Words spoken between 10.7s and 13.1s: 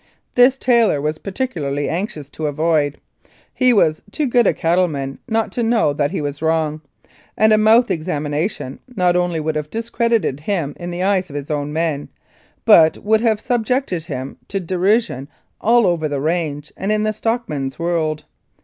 in the eyes of his own men, but